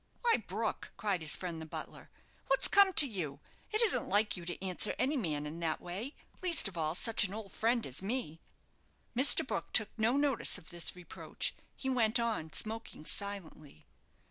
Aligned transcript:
"Why, 0.23 0.37
Brook," 0.37 0.93
cried 0.97 1.21
his 1.21 1.35
friend, 1.35 1.61
the 1.61 1.65
butler, 1.67 2.09
"what's 2.47 2.67
come 2.67 2.91
to 2.93 3.07
you? 3.07 3.39
It 3.69 3.83
isn't 3.83 4.07
like 4.09 4.35
you 4.35 4.45
to 4.45 4.59
answer 4.59 4.95
any 4.97 5.15
man 5.15 5.45
in 5.45 5.59
that 5.59 5.79
way, 5.79 6.15
least 6.41 6.67
of 6.67 6.75
all 6.75 6.95
such 6.95 7.29
on 7.29 7.35
old 7.35 7.51
friend 7.51 7.85
as 7.85 8.01
me." 8.01 8.41
Mr. 9.15 9.45
Brook 9.45 9.71
took 9.73 9.89
no 9.99 10.17
notice 10.17 10.57
of 10.57 10.71
this 10.71 10.95
reproach. 10.95 11.53
He 11.75 11.87
went 11.87 12.19
on 12.19 12.51
smoking 12.51 13.05
silently. 13.05 13.85